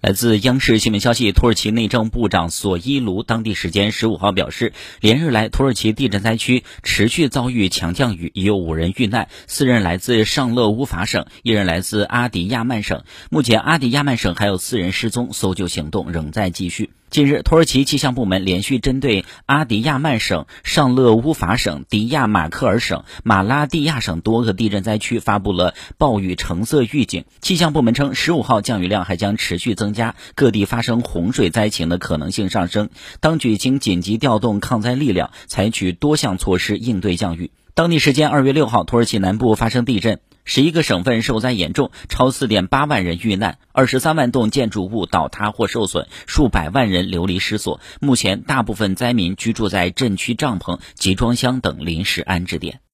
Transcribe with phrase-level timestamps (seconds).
[0.00, 13.02] 来自央视新闻消息，土耳其内政部长索伊卢当地时间十五号表示，连日来土耳其地震灾区持续遭遇强降雨，已有五人遇难，四人来自上勒乌法省，一人来自阿迪亚曼省。
[13.28, 16.88] 目前，阿迪亚曼省还有四人失踪，搜救行动仍在继续。
[17.10, 27.24] 近日，土耳其气象部门连续针对阿迪亚曼省、上勒乌法省、迪亚马克尔省、马拉蒂亚省多个地震灾区发布了暴雨橙色预警。
[27.40, 32.90] 气象部门称，十五号降雨量还将持续增增加，各地发生洪水灾情的可能性上升。
[33.18, 37.50] 当局经紧急调动抗灾力量，采取多项措施应对降雨。
[37.74, 40.20] 当地时间二月六号，土耳其南部发生地震。
[40.44, 47.80] 十一个省份受灾严重，超四点八万人遇难，二十三万栋建筑物倒塌或受损，数百万人流离失所。
[48.00, 52.80] 目前，大部分灾民居住在镇区帐篷、集装箱等临时安置点。